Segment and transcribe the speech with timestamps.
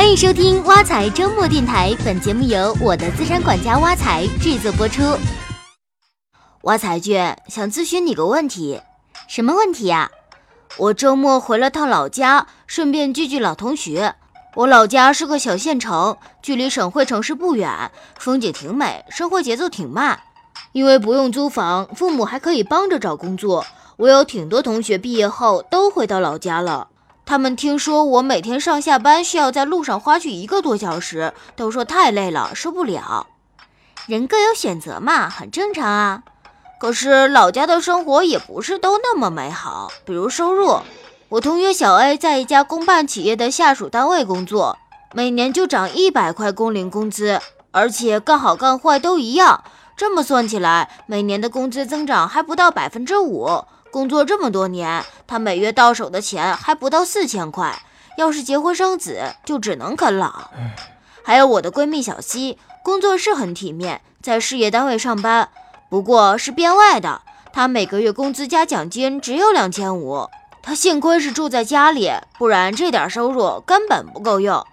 [0.00, 5.02] 欢迎收听挖财周末电台，本节目由我的资产管家挖财制作播出。
[6.62, 8.80] 挖财君想咨询你个问题，
[9.28, 10.10] 什么问题呀？
[10.78, 14.14] 我周末回了趟老家，顺便聚聚老同学。
[14.54, 20.18] 我老家是个小县城，距离省会城市不远，风景挺美，生活节奏挺慢。
[20.72, 23.66] 因为不用租房，父母还可以帮着找工作。
[23.98, 26.88] 我有挺多同学毕业后都回到老家了。
[27.30, 33.28] 他们听说我每天上下班需要在路上花去一个多小时，都说太累了，受不了。
[34.08, 36.24] 人各有选择嘛，很正常啊。
[36.80, 40.80] 可是老家的生活也不是都那么美好，比如收入。
[41.28, 44.76] 我同学小 A 在一家公办企业的下属单位工作，
[45.14, 47.40] 每年就涨一百块工龄工资，
[47.70, 49.62] 而且干好干坏都一样。
[49.96, 53.62] 这么算起来，每年的工资增长还不到百分之五。
[53.90, 57.82] 工作这么多年，他每月到手的钱还不到四千块。
[58.16, 60.50] 要是结婚生子，就只能啃老。
[61.22, 65.48] 还有我的闺蜜小西，工作是很体面，在事业单位上班，
[65.88, 67.22] 不过是编外的。
[67.52, 70.28] 她每个月工资加奖金只有两千五。
[70.62, 74.66] 她幸亏是住在家里，不然这点收入根本不够用。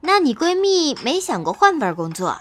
[0.00, 2.38] 那你闺蜜没想过换份工作？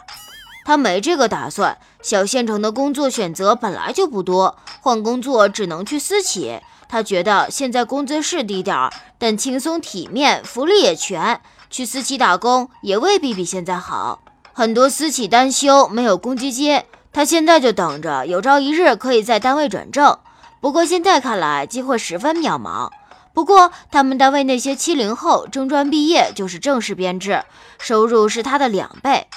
[0.66, 1.78] 她没这个打算。
[2.04, 6.60] 小县城的工作选择本来就不多，换工作只能去私企。
[6.90, 11.42] 他觉得现在工资是低点儿，但轻松体面，福利也全。
[11.70, 14.22] 去私企打工也未必比现在好。
[14.52, 16.84] 很多私企单休，没有公积金。
[17.14, 20.20] 他现在就等着有朝一日可以在单位转正。
[20.60, 22.90] 不过现在看来，机会十分渺茫。
[23.34, 27.44] 不过他们单位那些七零后中专毕业就是正式编制，
[27.80, 29.28] 收入是他的两倍。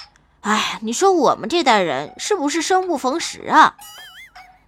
[0.47, 3.75] 哎，你说我们这代人是不是生不逢时啊？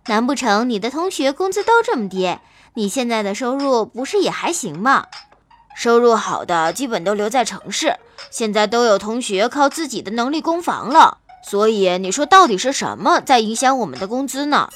[0.09, 2.37] 难不成你的同学工资都这么低？
[2.75, 5.07] 你现在的收入不是也还行吗？
[5.77, 7.97] 收入好的基本都留在城市，
[8.29, 11.19] 现在都有同学靠自己的能力供房了。
[11.45, 14.71] 所以你说到底是什么在影响我们的工资呢？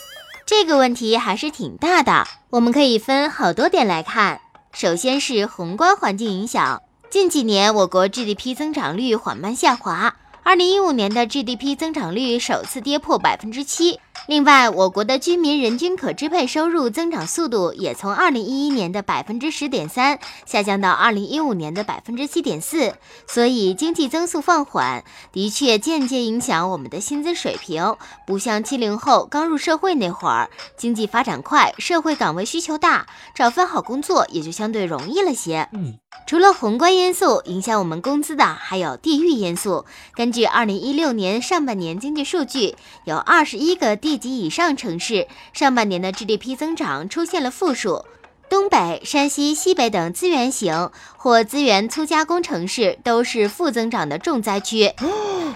[0.46, 4.40] 这个问题还是挺大的，我们可以分好多点来看。
[4.70, 10.14] 首先是宏观环境影响，近几年我国 GDP 增长率缓慢下滑。
[10.44, 14.00] 二零一五年的 GDP 增长率首次跌破百分之七。
[14.26, 22.94] 另外，我国的居民人均可支配收入增长速度也从二零一一年的百分之十点三下降到二零一五年的百分之七点四。
[23.26, 27.96] 所以，经济增速放缓的确间接影响我们的薪资水平。
[28.26, 35.68] 不像七零后刚入社会那会儿，经济发展快，社会岗位需求大，找份好工作也就相对容易了些。
[35.72, 35.98] 嗯。
[36.26, 39.84] 除了宏观因素影响我们工资的，还有地域因素。
[40.14, 42.74] 根据二零一六年上半年经济数据，
[43.04, 48.04] 有二十一个地级以上城市上半年的 GDP 增长出现了负数。
[48.52, 54.92] 东北、山西、西北等资源型或资源粗加工城市都是负增长的重灾区。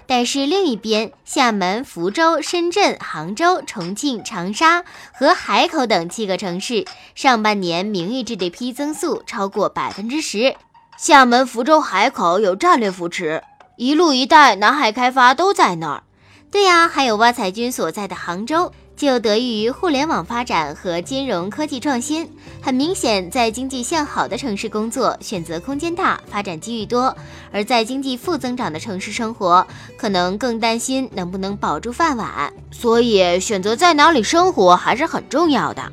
[0.07, 10.57] 但是另一边，厦门、福州、深圳、杭州、重庆、长沙和海口等七个城市上半年名义 GDP 增速超过百分之十。
[10.97, 13.43] 厦门、福州、海口有战略扶持，
[13.77, 16.03] 一路一带、南海开发都在那儿。
[16.51, 18.73] 对呀，还有挖财军所在的杭州。
[18.97, 22.31] 就得益于互联网发展和金融科技创新，
[22.63, 27.15] 很明显，在经济向好的城市工作选择空间大，发展机遇多；
[27.53, 29.67] 而在经济负增长的城市生活，
[29.99, 32.51] 可能更担心能不能保住饭碗。
[32.71, 35.93] 所以，选择在哪里生活还是很重要的。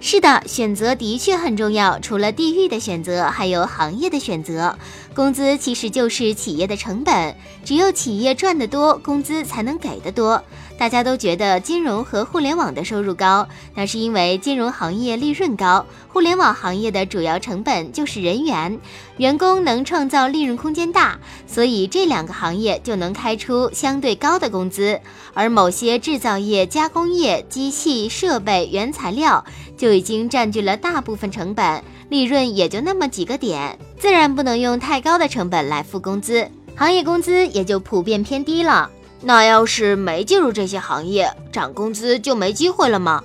[0.00, 1.98] 是的，选择的确很重要。
[1.98, 4.78] 除了地域的选择，还有行业的选择。
[5.12, 7.34] 工资其实就是企业的成本，
[7.64, 10.40] 只有企业赚得多，工资才能给得多。
[10.78, 18.78] 大家都觉得金融和互联网的收入高，那是因为金融行业利润高，互联网行业的主要成本就是人员，
[19.16, 21.18] 员工能创造利润空间大，
[21.48, 25.00] 所以这两个行业就能开出相对高的工资。
[25.34, 29.44] 而某些制造业、加工业、机器设备、原材料
[29.76, 38.88] 就已经占据了大部分成本，利润也就那么几个点，自然不能用太高的成本来付工资，行业工资也就普遍偏低了。
[39.20, 43.22] 那要是没进入这些行业，涨工资就没机会了吗？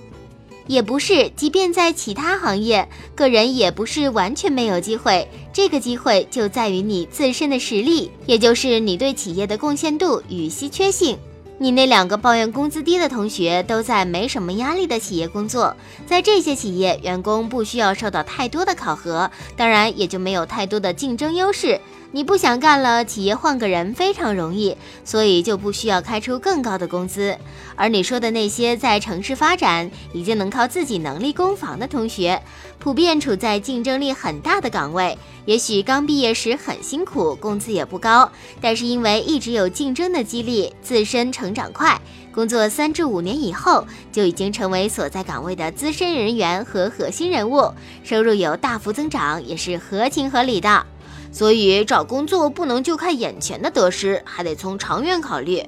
[0.65, 5.27] 也不是，即便在其他行业，个人也不是完全没有机会。
[5.51, 11.17] 这个机会就在于你自身的实力，也就是你对企业的贡献度与稀缺性。
[11.59, 15.75] 你那两个抱怨工资低的同学，都在没什么压力的企业工作，
[16.07, 21.79] 在这些企业，员工不需要受到太多的考核，当然也就没有太多的竞争优势。
[22.15, 27.35] 你不想干了，企业换个人非常容易，所以就不需要开出更高的工资。
[27.75, 32.39] 而你说的那些在城市发展、已经能靠自己能力攻防的同学，
[32.77, 35.17] 普遍处在竞争力很大的岗位。
[35.45, 38.31] 也许刚毕业时很辛苦，工资也不高，
[38.61, 41.99] 但是因为一直有竞争的激励，自身成长快，
[42.31, 47.73] 工作三至五年以后，就已经成为所在岗位的资深人员和核心人物，
[48.03, 50.85] 收入有大幅增长，也是合情合理的。
[51.33, 55.61] 所以找工作不能就看眼前的得失，还得从长远考虑。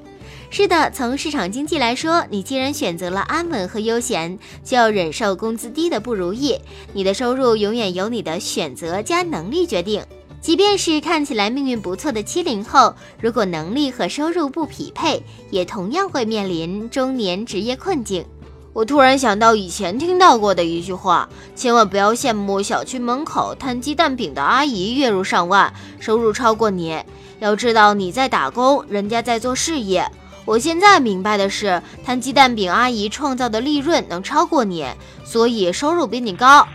[0.51, 6.57] 是的，从市场经济来说，你既然选择了安稳和悠闲，就要忍受工资低的不如意。
[6.93, 10.01] 你的收入永远由你的选择加能力决定。
[10.39, 18.23] 即便是看起来命运不错的七零后，如果能力和收入不匹配，也同样会面临中年职业困境。
[18.75, 27.01] 我突然想到以前听到过的一句话：千万不要羡慕小区门口摊鸡蛋饼的阿姨月入上万，收入超过你。
[27.39, 30.05] 要知道你在打工，人家在做事业。
[30.43, 34.85] 我现在明白的是，摊鸡蛋饼阿姨创造的利润能超过你，
[35.23, 36.67] 所以收入比你高。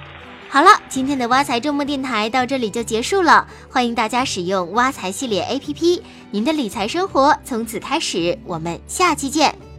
[0.48, 3.46] 好了，今天的挖财周末电台到这里就结束了。
[3.68, 6.00] 欢迎大家使用挖财系列 APP，
[6.30, 8.38] 您的理财生活从此开始。
[8.46, 9.69] 我们下期见。